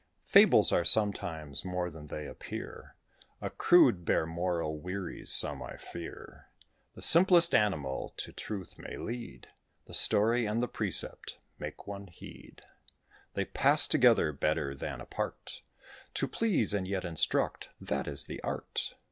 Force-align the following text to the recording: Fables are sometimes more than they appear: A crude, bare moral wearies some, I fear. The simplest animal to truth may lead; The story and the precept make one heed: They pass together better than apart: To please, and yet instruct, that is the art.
Fables 0.25 0.71
are 0.71 0.83
sometimes 0.83 1.63
more 1.63 1.91
than 1.91 2.07
they 2.07 2.25
appear: 2.25 2.95
A 3.39 3.51
crude, 3.51 4.03
bare 4.03 4.25
moral 4.25 4.79
wearies 4.79 5.31
some, 5.31 5.61
I 5.61 5.77
fear. 5.77 6.47
The 6.95 7.03
simplest 7.03 7.53
animal 7.53 8.11
to 8.17 8.33
truth 8.33 8.79
may 8.79 8.97
lead; 8.97 9.49
The 9.85 9.93
story 9.93 10.47
and 10.47 10.59
the 10.59 10.67
precept 10.67 11.37
make 11.59 11.85
one 11.85 12.07
heed: 12.07 12.63
They 13.35 13.45
pass 13.45 13.87
together 13.87 14.31
better 14.33 14.73
than 14.73 15.01
apart: 15.01 15.61
To 16.15 16.27
please, 16.27 16.73
and 16.73 16.87
yet 16.87 17.05
instruct, 17.05 17.69
that 17.79 18.07
is 18.07 18.25
the 18.25 18.41
art. 18.41 18.95